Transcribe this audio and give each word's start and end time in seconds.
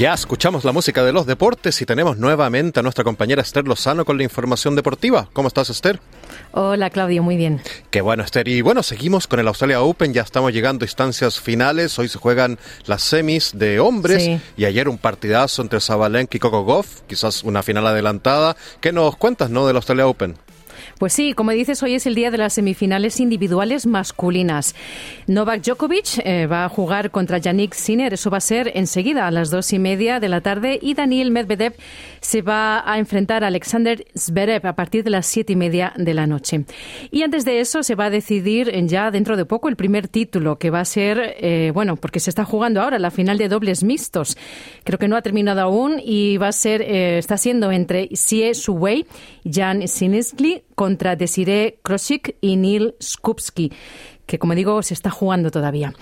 Ya 0.00 0.14
escuchamos 0.14 0.64
la 0.64 0.72
música 0.72 1.04
de 1.04 1.12
los 1.12 1.26
deportes 1.26 1.82
y 1.82 1.84
tenemos 1.84 2.16
nuevamente 2.16 2.80
a 2.80 2.82
nuestra 2.82 3.04
compañera 3.04 3.42
Esther 3.42 3.68
Lozano 3.68 4.06
con 4.06 4.16
la 4.16 4.22
información 4.22 4.74
deportiva. 4.74 5.28
¿Cómo 5.34 5.48
estás, 5.48 5.68
Esther? 5.68 6.00
Hola, 6.52 6.88
Claudio, 6.88 7.22
muy 7.22 7.36
bien. 7.36 7.60
Qué 7.90 8.00
bueno, 8.00 8.22
Esther. 8.22 8.48
Y 8.48 8.62
bueno, 8.62 8.82
seguimos 8.82 9.26
con 9.26 9.40
el 9.40 9.48
Australia 9.48 9.82
Open. 9.82 10.14
Ya 10.14 10.22
estamos 10.22 10.54
llegando 10.54 10.84
a 10.84 10.86
instancias 10.86 11.38
finales. 11.38 11.98
Hoy 11.98 12.08
se 12.08 12.18
juegan 12.18 12.58
las 12.86 13.02
semis 13.02 13.52
de 13.54 13.78
hombres 13.78 14.40
y 14.56 14.64
ayer 14.64 14.88
un 14.88 14.96
partidazo 14.96 15.60
entre 15.60 15.80
Sabalenka 15.80 16.34
y 16.34 16.40
Coco 16.40 16.64
Goff, 16.64 17.02
quizás 17.06 17.44
una 17.44 17.62
final 17.62 17.86
adelantada. 17.86 18.56
¿Qué 18.80 18.92
nos 18.92 19.18
cuentas, 19.18 19.50
no, 19.50 19.66
del 19.66 19.76
Australia 19.76 20.06
Open? 20.06 20.34
Pues 20.98 21.12
sí, 21.12 21.32
como 21.32 21.50
dices, 21.52 21.82
hoy 21.82 21.94
es 21.94 22.06
el 22.06 22.14
día 22.14 22.30
de 22.30 22.38
las 22.38 22.54
semifinales 22.54 23.20
individuales 23.20 23.86
masculinas. 23.86 24.74
Novak 25.26 25.62
Djokovic 25.62 26.18
eh, 26.24 26.46
va 26.46 26.64
a 26.64 26.68
jugar 26.68 27.10
contra 27.10 27.38
Yannick 27.38 27.74
Sinner, 27.74 28.14
eso 28.14 28.30
va 28.30 28.38
a 28.38 28.40
ser 28.40 28.72
enseguida 28.74 29.26
a 29.26 29.30
las 29.30 29.50
dos 29.50 29.72
y 29.72 29.78
media 29.78 30.20
de 30.20 30.28
la 30.28 30.40
tarde, 30.40 30.78
y 30.80 30.94
Daniel 30.94 31.30
Medvedev 31.30 31.74
se 32.20 32.42
va 32.42 32.82
a 32.90 32.98
enfrentar 32.98 33.44
a 33.44 33.48
Alexander 33.48 34.04
Zverev 34.16 34.66
a 34.66 34.74
partir 34.74 35.04
de 35.04 35.10
las 35.10 35.26
siete 35.26 35.52
y 35.52 35.56
media 35.56 35.92
de 35.96 36.14
la 36.14 36.26
noche. 36.26 36.64
Y 37.10 37.22
antes 37.22 37.44
de 37.44 37.60
eso 37.60 37.82
se 37.82 37.94
va 37.94 38.06
a 38.06 38.10
decidir 38.10 38.70
ya 38.86 39.10
dentro 39.10 39.36
de 39.36 39.44
poco 39.44 39.68
el 39.68 39.76
primer 39.76 40.08
título, 40.08 40.58
que 40.58 40.70
va 40.70 40.80
a 40.80 40.84
ser, 40.84 41.36
eh, 41.40 41.70
bueno, 41.74 41.96
porque 41.96 42.20
se 42.20 42.30
está 42.30 42.44
jugando 42.44 42.80
ahora 42.80 42.98
la 42.98 43.10
final 43.10 43.38
de 43.38 43.48
dobles 43.48 43.84
mixtos. 43.84 44.36
Creo 44.84 44.98
que 44.98 45.08
no 45.08 45.16
ha 45.16 45.22
terminado 45.22 45.60
aún 45.60 46.00
y 46.04 46.36
va 46.36 46.48
a 46.48 46.52
ser, 46.52 46.82
eh, 46.82 47.18
está 47.18 47.36
siendo 47.36 47.72
entre 47.72 48.08
Xie 48.08 48.54
Suwei, 48.54 49.06
Jan 49.44 49.86
Sinistli 49.88 50.62
contra 50.80 51.14
Desiree 51.14 51.78
Krosik 51.82 52.38
y 52.40 52.56
Neil 52.56 52.94
Skupski, 53.02 53.70
que 54.24 54.38
como 54.38 54.54
digo 54.54 54.82
se 54.82 54.94
está 54.94 55.10
jugando 55.10 55.50
todavía. 55.50 55.92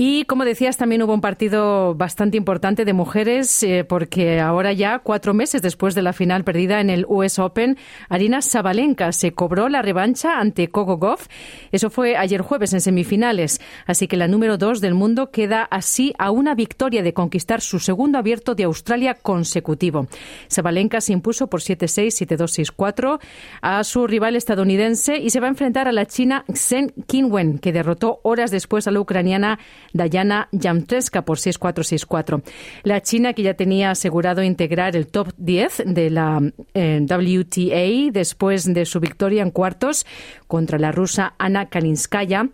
Y 0.00 0.26
como 0.26 0.44
decías, 0.44 0.76
también 0.76 1.02
hubo 1.02 1.12
un 1.12 1.20
partido 1.20 1.92
bastante 1.92 2.36
importante 2.36 2.84
de 2.84 2.92
mujeres, 2.92 3.64
eh, 3.64 3.82
porque 3.82 4.38
ahora 4.38 4.72
ya, 4.72 5.00
cuatro 5.00 5.34
meses 5.34 5.60
después 5.60 5.96
de 5.96 6.02
la 6.02 6.12
final 6.12 6.44
perdida 6.44 6.80
en 6.80 6.88
el 6.88 7.04
US 7.08 7.40
Open, 7.40 7.76
Arina 8.08 8.40
Sabalenka 8.40 9.10
se 9.10 9.32
cobró 9.32 9.68
la 9.68 9.82
revancha 9.82 10.38
ante 10.38 10.68
Coco 10.68 10.98
Goff. 10.98 11.26
Eso 11.72 11.90
fue 11.90 12.16
ayer 12.16 12.42
jueves 12.42 12.72
en 12.74 12.80
semifinales. 12.80 13.60
Así 13.86 14.06
que 14.06 14.16
la 14.16 14.28
número 14.28 14.56
dos 14.56 14.80
del 14.80 14.94
mundo 14.94 15.32
queda 15.32 15.64
así 15.64 16.14
a 16.16 16.30
una 16.30 16.54
victoria 16.54 17.02
de 17.02 17.12
conquistar 17.12 17.60
su 17.60 17.80
segundo 17.80 18.18
abierto 18.18 18.54
de 18.54 18.62
Australia 18.62 19.14
consecutivo. 19.14 20.06
Sabalenka 20.46 21.00
se 21.00 21.12
impuso 21.12 21.48
por 21.48 21.60
7-6, 21.60 22.24
7-2, 22.24 22.72
6-4 22.76 23.18
a 23.62 23.82
su 23.82 24.06
rival 24.06 24.36
estadounidense 24.36 25.18
y 25.18 25.30
se 25.30 25.40
va 25.40 25.48
a 25.48 25.50
enfrentar 25.50 25.88
a 25.88 25.92
la 25.92 26.06
china 26.06 26.44
Xen 26.54 26.92
Qinwen, 27.08 27.58
que 27.58 27.72
derrotó 27.72 28.20
horas 28.22 28.52
después 28.52 28.86
a 28.86 28.92
la 28.92 29.00
ucraniana 29.00 29.58
Dayana 29.92 30.48
Jamtreska 30.52 31.22
por 31.22 31.38
6-4-6-4. 31.38 32.42
La 32.82 33.02
China, 33.02 33.32
que 33.32 33.42
ya 33.42 33.54
tenía 33.54 33.90
asegurado 33.90 34.42
integrar 34.42 34.96
el 34.96 35.06
top 35.06 35.32
10 35.36 35.82
de 35.86 36.10
la 36.10 36.40
eh, 36.74 37.04
WTA 37.08 38.12
después 38.12 38.72
de 38.72 38.84
su 38.84 39.00
victoria 39.00 39.42
en 39.42 39.50
cuartos 39.50 40.06
contra 40.46 40.78
la 40.78 40.92
rusa 40.92 41.34
Ana 41.38 41.66
Kalinskaya, 41.66 42.48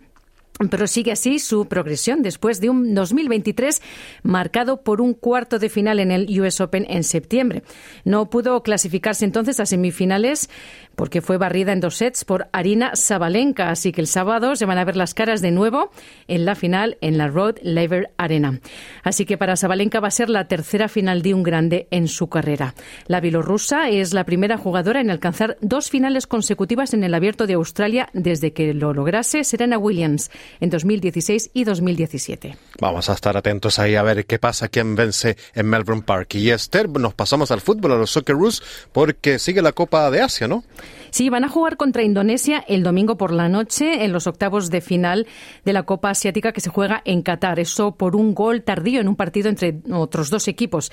pero 0.69 0.87
sigue 0.87 1.11
así 1.11 1.39
su 1.39 1.65
progresión 1.65 2.21
después 2.21 2.61
de 2.61 2.69
un 2.69 2.93
2023 2.93 3.81
marcado 4.23 4.81
por 4.81 5.01
un 5.01 5.13
cuarto 5.13 5.59
de 5.59 5.69
final 5.69 5.99
en 5.99 6.11
el 6.11 6.39
US 6.39 6.61
Open 6.61 6.85
en 6.89 7.03
septiembre. 7.03 7.63
No 8.05 8.29
pudo 8.29 8.63
clasificarse 8.63 9.25
entonces 9.25 9.59
a 9.59 9.65
semifinales 9.65 10.49
porque 10.95 11.21
fue 11.21 11.37
barrida 11.37 11.73
en 11.73 11.81
dos 11.81 11.97
sets 11.97 12.23
por 12.23 12.47
Arina 12.53 12.95
Sabalenka. 12.95 13.69
Así 13.69 13.91
que 13.91 13.99
el 13.99 14.07
sábado 14.07 14.55
se 14.55 14.65
van 14.65 14.77
a 14.77 14.85
ver 14.85 14.95
las 14.95 15.13
caras 15.13 15.41
de 15.41 15.51
nuevo 15.51 15.91
en 16.27 16.45
la 16.45 16.55
final 16.55 16.97
en 17.01 17.17
la 17.17 17.27
Rod 17.27 17.57
Laver 17.61 18.11
Arena. 18.17 18.61
Así 19.03 19.25
que 19.25 19.37
para 19.37 19.57
Sabalenka 19.57 19.99
va 19.99 20.07
a 20.07 20.11
ser 20.11 20.29
la 20.29 20.47
tercera 20.47 20.87
final 20.87 21.21
de 21.21 21.33
un 21.33 21.43
grande 21.43 21.87
en 21.91 22.07
su 22.07 22.29
carrera. 22.29 22.75
La 23.07 23.19
bielorrusa 23.19 23.89
es 23.89 24.13
la 24.13 24.23
primera 24.23 24.57
jugadora 24.57 25.01
en 25.01 25.11
alcanzar 25.11 25.57
dos 25.59 25.89
finales 25.89 26.27
consecutivas 26.27 26.93
en 26.93 27.03
el 27.03 27.13
Abierto 27.13 27.45
de 27.45 27.53
Australia 27.55 28.07
desde 28.13 28.53
que 28.53 28.73
lo 28.73 28.93
lograse 28.93 29.43
Serena 29.43 29.77
Williams 29.77 30.31
en 30.59 30.69
2016 30.69 31.51
y 31.53 31.63
2017. 31.63 32.57
Vamos 32.79 33.09
a 33.09 33.13
estar 33.13 33.37
atentos 33.37 33.79
ahí 33.79 33.95
a 33.95 34.03
ver 34.03 34.25
qué 34.25 34.39
pasa, 34.39 34.67
quién 34.67 34.95
vence 34.95 35.37
en 35.53 35.67
Melbourne 35.67 36.03
Park. 36.03 36.35
Y 36.35 36.49
Esther, 36.49 36.89
nos 36.89 37.13
pasamos 37.13 37.51
al 37.51 37.61
fútbol, 37.61 37.93
a 37.93 37.97
los 37.97 38.11
Socceroos, 38.11 38.63
porque 38.91 39.39
sigue 39.39 39.61
la 39.61 39.71
Copa 39.71 40.09
de 40.11 40.21
Asia, 40.21 40.47
¿no? 40.47 40.63
Sí, 41.11 41.29
van 41.29 41.45
a 41.45 41.49
jugar 41.49 41.77
contra 41.77 42.03
Indonesia 42.03 42.63
el 42.67 42.83
domingo 42.83 43.17
por 43.17 43.31
la 43.31 43.47
noche 43.47 44.03
en 44.03 44.11
los 44.11 44.27
octavos 44.27 44.69
de 44.69 44.81
final 44.81 45.27
de 45.63 45.71
la 45.71 45.83
Copa 45.83 46.09
Asiática 46.09 46.51
que 46.51 46.59
se 46.59 46.69
juega 46.69 47.01
en 47.05 47.21
Qatar. 47.21 47.59
Eso 47.59 47.95
por 47.95 48.17
un 48.17 48.35
gol 48.35 48.63
tardío 48.63 48.99
en 48.99 49.07
un 49.07 49.15
partido 49.15 49.47
entre 49.47 49.79
otros 49.91 50.29
dos 50.29 50.49
equipos. 50.49 50.91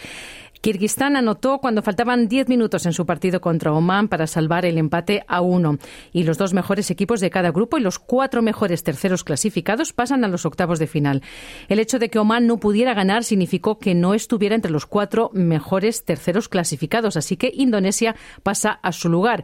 Kirguistán 0.62 1.16
anotó 1.16 1.58
cuando 1.58 1.82
faltaban 1.82 2.28
10 2.28 2.48
minutos 2.48 2.86
en 2.86 2.92
su 2.92 3.04
partido 3.04 3.40
contra 3.40 3.72
Oman 3.72 4.06
para 4.06 4.28
salvar 4.28 4.64
el 4.64 4.78
empate 4.78 5.24
a 5.26 5.40
uno. 5.40 5.78
Y 6.12 6.22
los 6.22 6.38
dos 6.38 6.54
mejores 6.54 6.88
equipos 6.88 7.18
de 7.20 7.30
cada 7.30 7.50
grupo 7.50 7.78
y 7.78 7.80
los 7.80 7.98
cuatro 7.98 8.42
mejores 8.42 8.84
terceros 8.84 9.24
clasificados 9.24 9.92
pasan 9.92 10.22
a 10.22 10.28
los 10.28 10.46
octavos 10.46 10.78
de 10.78 10.86
final. 10.86 11.22
El 11.68 11.80
hecho 11.80 11.98
de 11.98 12.10
que 12.10 12.20
Oman 12.20 12.46
no 12.46 12.58
pudiera 12.58 12.94
ganar 12.94 13.24
significó 13.24 13.80
que 13.80 13.96
no 13.96 14.14
estuviera 14.14 14.54
entre 14.54 14.70
los 14.70 14.86
cuatro 14.86 15.30
mejores 15.34 16.04
terceros 16.04 16.48
clasificados, 16.48 17.16
así 17.16 17.36
que 17.36 17.50
Indonesia 17.52 18.14
pasa 18.44 18.70
a 18.70 18.92
su 18.92 19.08
lugar. 19.08 19.42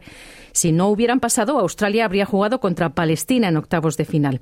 Si 0.53 0.71
no 0.71 0.87
hubieran 0.87 1.19
pasado, 1.19 1.59
Australia 1.59 2.05
habría 2.05 2.25
jugado 2.25 2.61
contra 2.61 2.91
Palestina 2.95 3.49
en 3.49 3.57
octavos 3.57 3.97
de 3.97 4.05
final. 4.05 4.39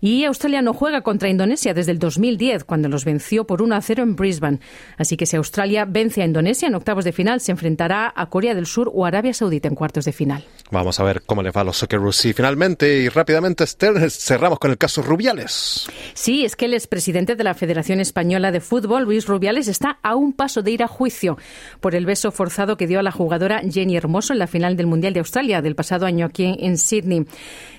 Y 0.00 0.24
Australia 0.24 0.62
no 0.62 0.74
juega 0.74 1.02
contra 1.02 1.28
Indonesia 1.28 1.74
desde 1.74 1.92
el 1.92 1.98
2010, 1.98 2.64
cuando 2.64 2.88
los 2.88 3.04
venció 3.04 3.46
por 3.46 3.62
1 3.62 3.74
a 3.74 3.80
0 3.80 4.02
en 4.02 4.16
Brisbane. 4.16 4.60
Así 4.96 5.16
que 5.16 5.26
si 5.26 5.36
Australia 5.36 5.84
vence 5.84 6.22
a 6.22 6.24
Indonesia 6.26 6.68
en 6.68 6.74
octavos 6.74 7.04
de 7.04 7.12
final, 7.12 7.40
se 7.40 7.52
enfrentará 7.52 8.12
a 8.14 8.26
Corea 8.26 8.54
del 8.54 8.66
Sur 8.66 8.90
o 8.92 9.06
Arabia 9.06 9.34
Saudita 9.34 9.68
en 9.68 9.74
cuartos 9.74 10.04
de 10.04 10.12
final. 10.12 10.44
Vamos 10.70 11.00
a 11.00 11.04
ver 11.04 11.22
cómo 11.22 11.42
le 11.42 11.50
va 11.50 11.60
a 11.60 11.64
los 11.64 11.78
Socceroos. 11.78 12.24
Y 12.24 12.32
finalmente 12.32 12.98
y 12.98 13.08
rápidamente, 13.08 13.64
Esther, 13.64 14.10
cerramos 14.10 14.58
con 14.58 14.70
el 14.70 14.78
caso 14.78 15.02
Rubiales. 15.02 15.86
Sí, 16.14 16.44
es 16.44 16.56
que 16.56 16.66
el 16.66 16.74
expresidente 16.74 17.36
de 17.36 17.44
la 17.44 17.54
Federación 17.54 18.00
Española 18.00 18.52
de 18.52 18.60
Fútbol, 18.60 19.04
Luis 19.04 19.26
Rubiales, 19.26 19.68
está 19.68 19.98
a 20.02 20.16
un 20.16 20.32
paso 20.32 20.62
de 20.62 20.70
ir 20.70 20.82
a 20.82 20.88
juicio 20.88 21.38
por 21.80 21.94
el 21.94 22.06
beso 22.06 22.30
forzado 22.32 22.76
que 22.76 22.86
dio 22.86 23.00
a 23.00 23.02
la 23.02 23.12
jugadora 23.12 23.60
Jenny 23.60 23.96
Hermoso 23.96 24.32
en 24.32 24.38
la 24.38 24.46
final 24.46 24.76
del 24.76 24.86
Mundial 24.86 25.12
de 25.12 25.20
Australia 25.20 25.62
del 25.62 25.74
pasado 25.74 26.06
año 26.06 26.26
aquí 26.26 26.56
en 26.58 26.78
Sydney. 26.78 27.26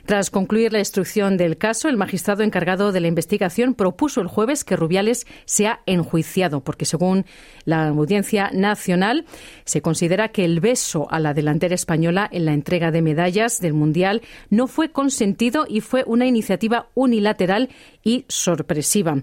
Tras 0.05 0.29
concluir 0.29 0.71
la 0.71 0.79
instrucción 0.79 1.35
del 1.35 1.57
caso, 1.57 1.89
el 1.89 1.97
magistrado 2.07 2.41
encargado 2.41 2.93
de 2.93 3.01
la 3.01 3.09
investigación 3.09 3.73
propuso 3.73 4.21
el 4.21 4.27
jueves 4.27 4.63
que 4.63 4.77
Rubiales 4.77 5.27
sea 5.43 5.81
enjuiciado, 5.85 6.61
porque 6.61 6.85
según 6.85 7.25
la 7.65 7.89
Audiencia 7.89 8.49
Nacional 8.53 9.25
se 9.65 9.81
considera 9.81 10.29
que 10.29 10.45
el 10.45 10.61
beso 10.61 11.07
a 11.11 11.19
la 11.19 11.33
delantera 11.33 11.75
española 11.75 12.29
en 12.31 12.45
la 12.45 12.53
entrega 12.53 12.91
de 12.91 13.01
medallas 13.01 13.59
del 13.59 13.73
Mundial 13.73 14.21
no 14.49 14.67
fue 14.67 14.89
consentido 14.89 15.65
y 15.67 15.81
fue 15.81 16.05
una 16.07 16.25
iniciativa 16.25 16.87
unilateral 16.95 17.67
y 18.05 18.23
sorpresiva. 18.29 19.17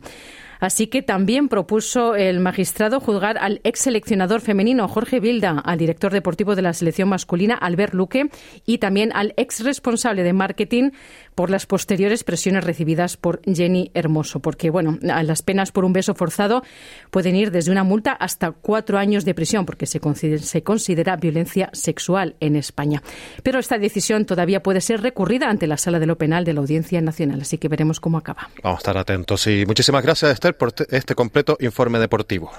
Así 0.64 0.86
que 0.86 1.02
también 1.02 1.48
propuso 1.48 2.14
el 2.14 2.40
magistrado 2.40 2.98
juzgar 2.98 3.36
al 3.38 3.60
ex 3.64 3.80
seleccionador 3.80 4.40
femenino 4.40 4.88
Jorge 4.88 5.20
Vilda, 5.20 5.60
al 5.62 5.78
director 5.78 6.10
deportivo 6.10 6.56
de 6.56 6.62
la 6.62 6.72
selección 6.72 7.10
masculina 7.10 7.54
Albert 7.54 7.92
Luque 7.92 8.30
y 8.64 8.78
también 8.78 9.10
al 9.14 9.34
ex 9.36 9.62
responsable 9.62 10.22
de 10.22 10.32
marketing 10.32 10.90
por 11.34 11.50
las 11.50 11.66
posteriores 11.66 12.24
presiones 12.24 12.64
recibidas 12.64 13.16
por 13.16 13.42
Jenny 13.44 13.90
Hermoso. 13.92 14.40
Porque, 14.40 14.70
bueno, 14.70 14.98
las 15.02 15.42
penas 15.42 15.72
por 15.72 15.84
un 15.84 15.92
beso 15.92 16.14
forzado 16.14 16.62
pueden 17.10 17.36
ir 17.36 17.50
desde 17.50 17.70
una 17.70 17.84
multa 17.84 18.12
hasta 18.12 18.52
cuatro 18.52 18.98
años 18.98 19.24
de 19.24 19.34
prisión, 19.34 19.66
porque 19.66 19.86
se 19.86 20.00
considera, 20.00 20.42
se 20.42 20.62
considera 20.62 21.16
violencia 21.16 21.70
sexual 21.72 22.36
en 22.40 22.56
España. 22.56 23.02
Pero 23.42 23.58
esta 23.58 23.78
decisión 23.78 24.24
todavía 24.24 24.62
puede 24.62 24.80
ser 24.80 25.02
recurrida 25.02 25.50
ante 25.50 25.66
la 25.66 25.76
Sala 25.76 25.98
de 25.98 26.06
lo 26.06 26.16
Penal 26.16 26.44
de 26.44 26.54
la 26.54 26.60
Audiencia 26.60 27.00
Nacional. 27.00 27.42
Así 27.42 27.58
que 27.58 27.68
veremos 27.68 28.00
cómo 28.00 28.18
acaba. 28.18 28.48
Vamos 28.62 28.78
a 28.78 28.80
estar 28.80 28.96
atentos. 28.96 29.46
Y 29.46 29.66
muchísimas 29.66 30.02
gracias, 30.02 30.32
Esther 30.32 30.53
por 30.54 30.72
este 30.90 31.14
completo 31.14 31.56
informe 31.60 31.98
deportivo. 31.98 32.50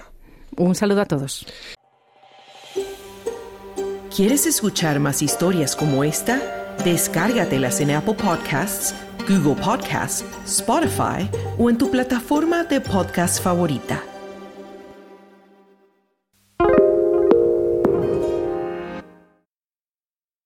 Un 0.57 0.75
saludo 0.75 1.01
a 1.01 1.05
todos. 1.05 1.45
¿Quieres 4.15 4.45
escuchar 4.45 4.99
más 4.99 5.21
historias 5.21 5.75
como 5.75 6.03
esta? 6.05 6.39
Descárgatelas 6.85 7.81
en 7.81 7.91
Apple 7.91 8.13
Podcasts, 8.13 8.95
Google 9.27 9.61
Podcasts, 9.61 10.23
Spotify 10.45 11.29
o 11.57 11.69
en 11.69 11.77
tu 11.77 11.91
plataforma 11.91 12.63
de 12.63 12.79
podcast 12.79 13.41
favorita. 13.43 14.01